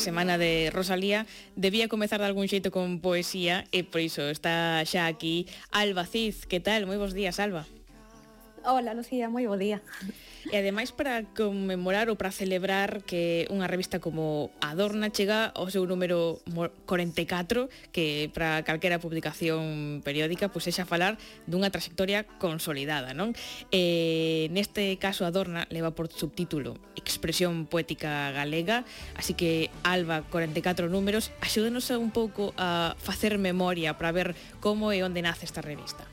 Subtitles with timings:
[0.00, 1.26] semana de Rosalía
[1.56, 6.48] debía comezar de algún xeito con poesía e por iso está xa aquí Alba Cid.
[6.48, 6.88] Que tal?
[6.88, 7.68] Moi bons días, Alba.
[8.64, 9.84] Hola, Lucía, moi bo día.
[10.48, 15.84] E ademais para conmemorar ou para celebrar que unha revista como Adorna chega ao seu
[15.84, 16.40] número
[16.88, 23.36] 44, que para calquera publicación periódica pois pues, xa falar dunha trayectoria consolidada, non?
[23.68, 28.84] E neste caso Adorna leva por subtítulo Expresión poética galega,
[29.16, 35.02] así que Alba 44 números, axúdanos un pouco a facer memoria para ver como e
[35.02, 36.06] onde nace esta revista.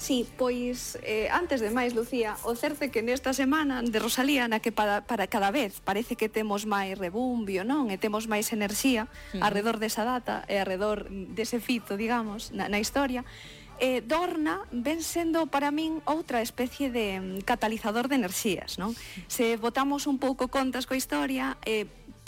[0.00, 4.56] Sí, pois eh, antes de máis, Lucía, o certo que nesta semana de Rosalía na
[4.56, 7.92] que para, para cada vez parece que temos máis rebumbio, non?
[7.92, 9.12] E temos máis enerxía mm.
[9.12, 9.44] uh -huh.
[9.44, 11.04] alrededor desa data e alrededor
[11.36, 13.28] dese fito, digamos, na, na historia.
[13.76, 18.96] Eh, Dorna ven sendo para min outra especie de catalizador de enerxías, non?
[19.28, 21.84] Se botamos un pouco contas coa historia, eh,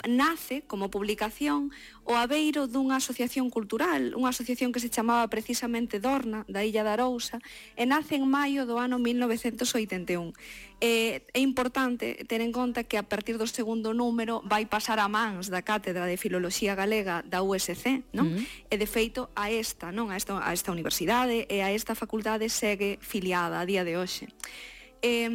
[0.07, 1.71] nace como publicación
[2.03, 6.99] o aveiro dunha asociación cultural, unha asociación que se chamaba precisamente Dorna, da Illa da
[6.99, 7.39] Arousa,
[7.79, 10.35] e nace en maio do ano 1981.
[10.83, 15.07] Eh, é importante ter en conta que a partir do segundo número vai pasar a
[15.07, 18.35] mans da Cátedra de Filoloxía Galega da USC, non?
[18.35, 18.67] Uh -huh.
[18.67, 20.11] E de feito a esta, non?
[20.11, 24.27] A esta, a esta universidade e a esta facultade segue filiada a día de hoxe.
[25.05, 25.27] Eh,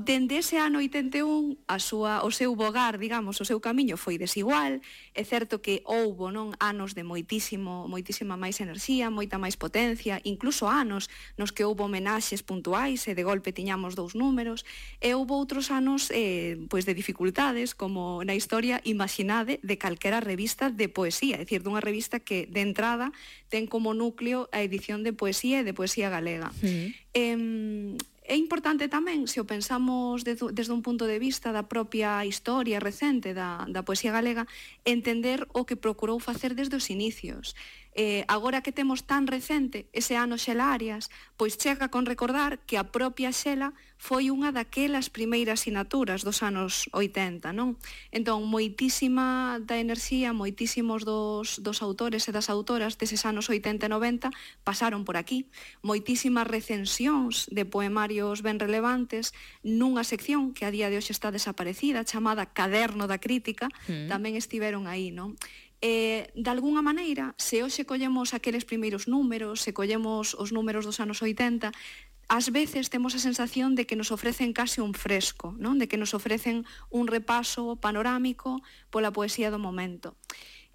[0.00, 4.80] dende ese ano 81 a súa, o seu bogar, digamos, o seu camiño foi desigual,
[5.12, 10.72] é certo que houbo non anos de moitísimo, moitísima máis enerxía, moita máis potencia, incluso
[10.72, 14.64] anos nos que houbo homenaxes puntuais e de golpe tiñamos dous números,
[15.04, 20.72] e houbo outros anos eh, pois de dificultades, como na historia imaginade de calquera revista
[20.72, 23.12] de poesía, é dicir, dunha revista que de entrada
[23.52, 26.48] ten como núcleo a edición de poesía e de poesía galega.
[26.56, 26.96] Sí.
[27.12, 32.24] Eh, É importante tamén, se o pensamos desde, desde un punto de vista da propia
[32.24, 34.48] historia recente da, da poesía galega,
[34.88, 37.52] entender o que procurou facer desde os inicios.
[37.94, 42.74] Eh, agora que temos tan recente ese ano Xela Arias, pois chega con recordar que
[42.74, 43.70] a propia Xela
[44.04, 47.78] foi unha daquelas primeiras sinaturas dos anos 80, non?
[48.10, 53.88] Entón, moitísima da enerxía, moitísimos dos, dos autores e das autoras deses anos 80 e
[53.88, 54.28] 90
[54.66, 55.46] pasaron por aquí.
[55.80, 59.30] Moitísimas recensións de poemarios ben relevantes
[59.62, 64.10] nunha sección que a día de hoxe está desaparecida, chamada Caderno da Crítica, mm.
[64.10, 65.38] tamén estiveron aí, non?
[65.84, 70.96] Eh, de alguna maneira, se hoxe collemos aqueles primeiros números, se collemos os números dos
[70.96, 71.76] anos 80,
[72.24, 75.76] ás veces temos a sensación de que nos ofrecen case un fresco, non?
[75.76, 80.16] de que nos ofrecen un repaso panorámico pola poesía do momento.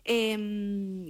[0.05, 0.37] Eh,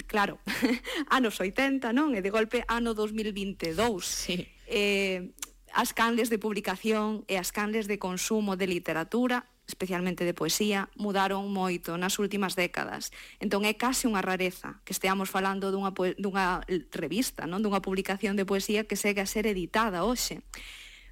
[0.07, 0.39] claro,
[1.11, 2.15] anos 80, non?
[2.15, 3.75] E de golpe ano 2022.
[4.07, 4.47] Sí.
[4.71, 5.35] Eh,
[5.75, 11.45] as canles de publicación e as canles de consumo de literatura especialmente de poesía, mudaron
[11.53, 13.13] moito nas últimas décadas.
[13.37, 18.49] Entón é case unha rareza que esteamos falando dunha, dunha revista, non dunha publicación de
[18.49, 20.41] poesía que segue a ser editada hoxe.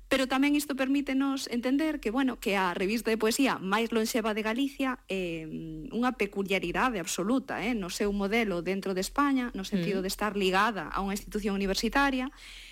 [0.08, 4.40] Pero tamén isto permítenos entender que, bueno, que a revista de poesía máis lonxeva de
[4.40, 5.44] Galicia é
[5.92, 10.04] unha peculiaridade absoluta eh, no seu modelo dentro de España, no sentido mm.
[10.08, 12.32] de estar ligada a unha institución universitaria,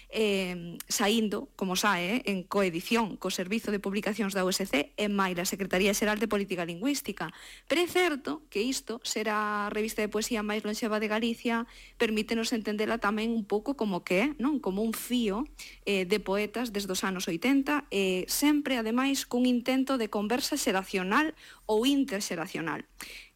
[0.10, 5.38] eh, saindo, como sae, eh, en coedición co Servizo de Publicacións da USC e máis
[5.38, 7.32] a Secretaría Xeral de Política Lingüística.
[7.66, 11.66] Pero é certo que isto será a revista de poesía máis lonxeva de Galicia,
[11.98, 14.62] permítenos entendela tamén un pouco como que é, non?
[14.62, 15.46] como un fío
[15.86, 21.36] eh, de poetas desde os anos 80, eh, sempre, ademais, cun intento de conversa xeracional
[21.66, 22.86] ou interxeracional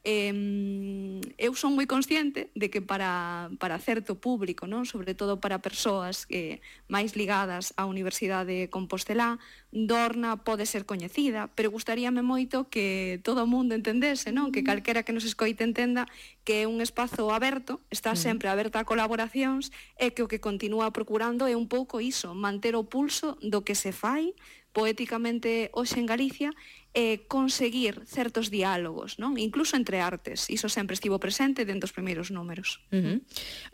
[0.03, 4.87] eh, eu son moi consciente de que para, para certo público, non?
[4.87, 9.43] sobre todo para persoas eh, máis ligadas á Universidade de Compostelá,
[9.75, 14.55] Dorna pode ser coñecida, pero gustaríame moito que todo o mundo entendese, non?
[14.55, 14.67] que mm.
[14.71, 16.07] calquera que nos escoite entenda
[16.47, 18.19] que é un espazo aberto, está mm.
[18.23, 22.79] sempre aberta a colaboracións e que o que continúa procurando é un pouco iso, manter
[22.79, 24.31] o pulso do que se fai,
[24.73, 26.51] poéticamente hoxe en Galicia
[26.93, 29.37] eh, conseguir certos diálogos, non?
[29.37, 32.81] Incluso entre artes, iso sempre estivo presente dentro dos primeiros números.
[32.89, 33.17] Uh -huh.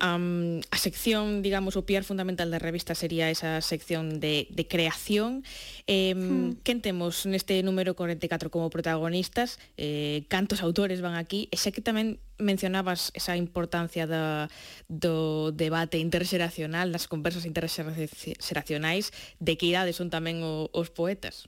[0.04, 5.48] um, a sección, digamos, o piar fundamental da revista sería esa sección de, de creación.
[5.88, 6.60] Eh, hmm.
[6.68, 9.64] Quen temos neste número 44 como protagonistas?
[9.80, 11.48] Eh, cantos autores van aquí?
[11.50, 14.50] E xa que tamén mencionabas esa importancia da,
[14.90, 21.48] do debate interxeracional, das conversas interxeracionais, de que idade son tamén o, os poetas?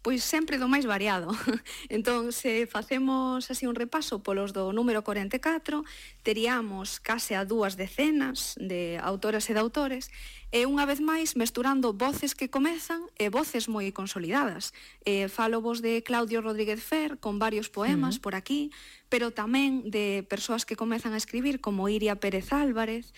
[0.00, 1.28] Pois sempre do máis variado.
[1.92, 5.84] Entón, se facemos así un repaso polos do número 44,
[6.24, 10.08] teríamos case a dúas decenas de autoras e de autores,
[10.48, 14.72] e unha vez máis mesturando voces que comezan e voces moi consolidadas.
[15.04, 18.24] E falo vos de Claudio Rodríguez Fer con varios poemas uh -huh.
[18.24, 18.72] por aquí,
[19.12, 23.12] pero tamén de persoas que comezan a escribir como Iria Pérez Álvarez,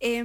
[0.00, 0.20] eh,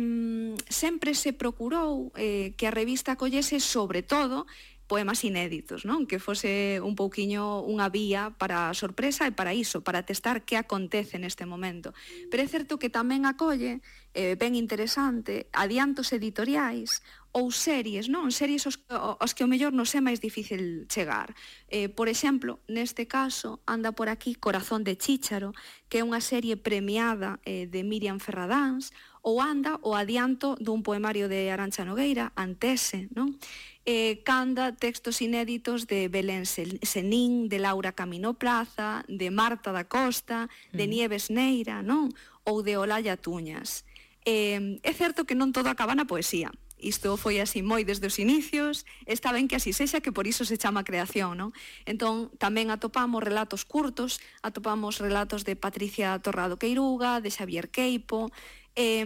[0.67, 4.45] sempre se procurou eh, que a revista collese sobre todo
[4.91, 6.03] poemas inéditos, non?
[6.03, 10.59] Que fose un pouquiño unha vía para a sorpresa e para iso, para testar que
[10.59, 11.95] acontece neste momento.
[12.27, 13.79] Pero é certo que tamén acolle,
[14.11, 16.99] eh, ben interesante, adiantos editoriais
[17.31, 18.27] ou series, non?
[18.35, 21.31] Series os, os que o mellor non é máis difícil chegar.
[21.71, 25.55] Eh, por exemplo, neste caso, anda por aquí Corazón de Chícharo,
[25.87, 31.29] que é unha serie premiada eh, de Miriam Ferradáns, ou anda o adianto dun poemario
[31.29, 33.37] de Arancha Nogueira, Antese, non?
[33.85, 40.49] eh, canda textos inéditos de Belén Senín, de Laura Camino Plaza, de Marta da Costa,
[40.71, 40.89] de mm.
[40.89, 42.13] Nieves Neira, non?
[42.45, 43.85] Ou de Olalla Tuñas.
[44.25, 46.53] Eh, é certo que non todo acaba na poesía.
[46.81, 50.45] Isto foi así moi desde os inicios, está ben que así sexa, que por iso
[50.49, 51.49] se chama creación, non?
[51.85, 58.33] Entón, tamén atopamos relatos curtos, atopamos relatos de Patricia Torrado Queiruga, de Xavier Queipo,
[58.75, 59.03] Eh,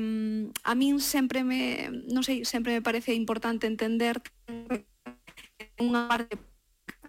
[0.64, 4.22] a min sempre me, non sei, sempre me parece importante entender
[5.82, 6.38] unha parte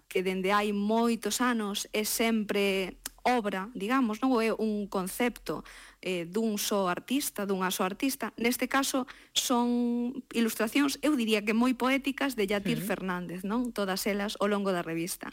[0.07, 5.67] que dende hai moitos anos é sempre obra, digamos, non é un concepto
[5.99, 8.31] eh, dun só artista, dunha só artista.
[8.39, 9.03] Neste caso
[9.35, 12.87] son ilustracións, eu diría que moi poéticas de Yatir sí.
[12.87, 13.75] Fernández, non?
[13.75, 15.27] Todas elas ao longo da revista.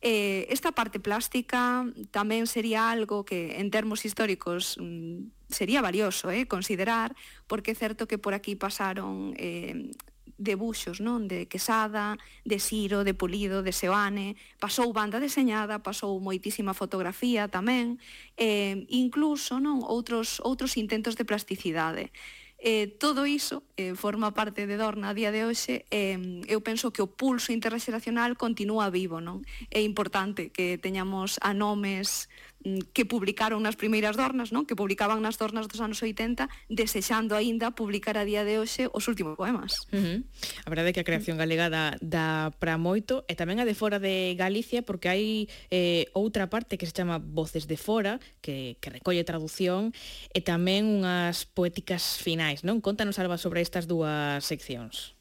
[0.00, 6.50] Eh, esta parte plástica tamén sería algo que en termos históricos mm, sería valioso eh,
[6.50, 7.14] considerar,
[7.46, 9.94] porque é certo que por aquí pasaron eh,
[10.36, 16.74] debuxos non de Quesada, de Siro, de Pulido, de Seoane, pasou banda deseñada, pasou moitísima
[16.74, 18.02] fotografía tamén,
[18.34, 22.10] eh, incluso non outros, outros intentos de plasticidade.
[22.66, 26.16] Eh, todo iso eh, forma parte de Dorna a día de hoxe eh,
[26.48, 32.32] eu penso que o pulso interxeracional continúa vivo non é importante que teñamos a nomes
[32.64, 34.64] Mm, que publicaron nas primeiras dornas, non?
[34.64, 39.04] que publicaban nas dornas dos anos 80, desexando aínda publicar a día de hoxe os
[39.04, 39.84] últimos poemas.
[39.92, 40.18] Uh -huh.
[40.64, 43.76] A verdade é que a creación galega da, da pra moito, e tamén a de
[43.76, 48.80] fora de Galicia, porque hai eh, outra parte que se chama Voces de Fora, que,
[48.80, 49.92] que recolle traducción,
[50.32, 52.80] e tamén unhas poéticas finais, non?
[52.80, 55.13] Contanos, Alba, sobre estas dúas seccións.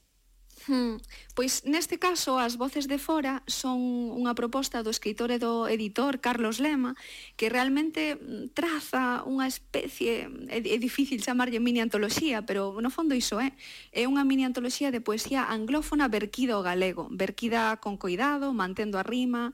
[0.67, 0.95] Hmm.
[1.35, 3.83] Pois neste caso as voces de fora son
[4.15, 6.95] unha proposta do escritor e do editor Carlos Lema
[7.35, 13.11] que realmente mm, traza unha especie, é, é difícil chamarlle mini antoloxía, pero no fondo
[13.11, 13.51] iso é,
[13.91, 19.03] é unha mini antoloxía de poesía anglófona verquida ao galego, verquida con coidado, mantendo a
[19.03, 19.51] rima,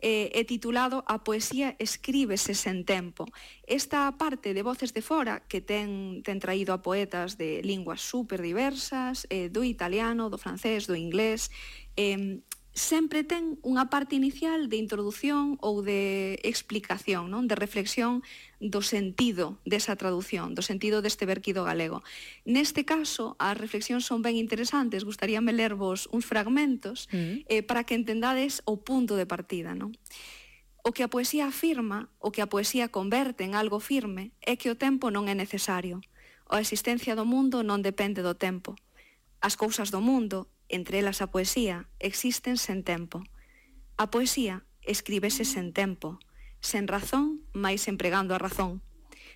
[0.00, 3.28] eh, é titulado A poesía escríbese sen tempo.
[3.68, 8.40] Esta parte de Voces de Fora, que ten, ten traído a poetas de linguas super
[8.40, 11.52] diversas, eh, do italiano, do francés, do inglés,
[12.00, 12.40] eh,
[12.72, 17.50] sempre ten unha parte inicial de introdución ou de explicación, non?
[17.50, 18.22] de reflexión
[18.62, 22.06] do sentido desa traducción, do sentido deste verquido galego.
[22.46, 27.50] Neste caso, as reflexións son ben interesantes, gustaríame lervos uns fragmentos mm.
[27.50, 29.74] eh, para que entendades o punto de partida.
[29.74, 29.90] Non?
[30.86, 34.70] O que a poesía afirma, o que a poesía converte en algo firme, é que
[34.70, 35.98] o tempo non é necesario.
[36.46, 38.78] A existencia do mundo non depende do tempo.
[39.42, 43.26] As cousas do mundo, entre elas a poesía, existen sen tempo.
[43.98, 46.22] A poesía escríbese sen tempo,
[46.62, 48.80] sen razón, máis empregando a razón.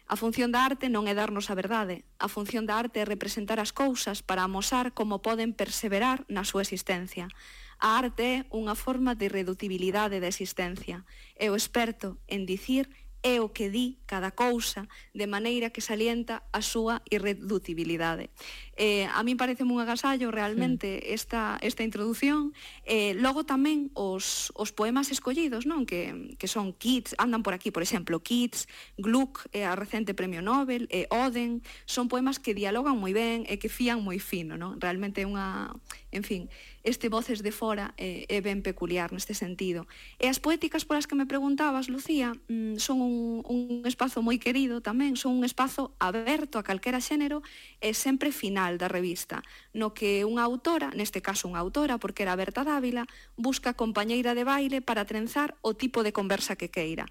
[0.07, 3.57] A función da arte non é darnos a verdade, a función da arte é representar
[3.57, 7.33] as cousas para amosar como poden perseverar na súa existencia.
[7.81, 11.09] A arte é unha forma de irreductibilidade da existencia.
[11.41, 12.93] É o experto en dicir
[13.25, 14.85] é o que di cada cousa
[15.17, 18.29] de maneira que salienta a súa irreducibilidade.
[18.77, 21.17] Eh, a min parece un agasallo realmente sí.
[21.17, 22.53] esta, esta introdución.
[22.85, 27.73] Eh, logo tamén os, os poemas escollidos, non que, que son Keats, andan por aquí,
[27.73, 28.69] por exemplo, Keats,
[29.01, 33.57] Gluck, eh, a recente Premio Nobel, eh, Oden, son poemas que dialogan moi ben e
[33.57, 34.77] que fían moi fino, non?
[34.77, 35.73] Realmente é unha
[36.15, 36.49] En fin,
[36.85, 39.91] este Voces de Fora é, eh, é ben peculiar neste sentido.
[40.23, 44.79] E as poéticas polas que me preguntabas, Lucía, mm, son un, un espazo moi querido
[44.79, 47.43] tamén, son un espazo aberto a calquera xénero
[47.83, 49.43] e sempre final da revista,
[49.75, 54.47] no que unha autora, neste caso unha autora, porque era Berta Dávila, busca compañeira de
[54.47, 57.11] baile para trenzar o tipo de conversa que queira.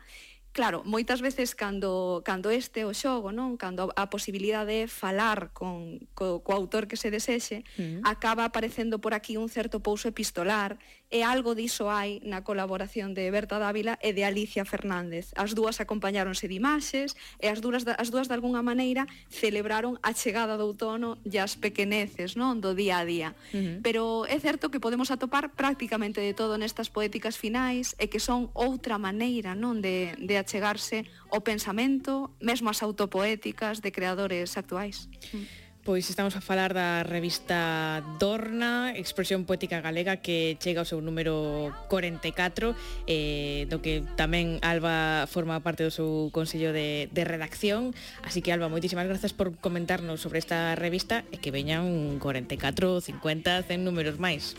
[0.54, 5.98] Claro, moitas veces cando, cando este o xogo, non cando a posibilidade de falar con,
[6.14, 8.06] co, co autor que se desexe, mm.
[8.06, 10.78] acaba aparecendo por aquí un certo pouso epistolar
[11.14, 15.30] e algo diso hai na colaboración de Berta Dávila e de Alicia Fernández.
[15.38, 20.18] As dúas acompañáronse de imaxes e as dúas, as dúas de alguna maneira celebraron a
[20.18, 23.38] chegada do outono e as pequeneces non do día a día.
[23.54, 23.78] Uh -huh.
[23.86, 28.50] Pero é certo que podemos atopar prácticamente de todo nestas poéticas finais e que son
[28.58, 35.06] outra maneira non de, de achegarse ao pensamento, mesmo as autopoéticas de creadores actuais.
[35.30, 35.63] Uh -huh.
[35.84, 41.76] Pois estamos a falar da revista Dorna, Expresión Poética Galega, que chega ao seu número
[41.92, 42.72] 44,
[43.04, 47.92] eh, do que tamén Alba forma parte do seu Consello de, de Redacción.
[48.24, 53.68] Así que, Alba, moitísimas grazas por comentarnos sobre esta revista e que veñan 44, 50,
[53.68, 54.56] 100 números máis.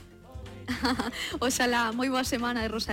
[1.40, 2.92] Oxalá, moi boa semana, Rosalía.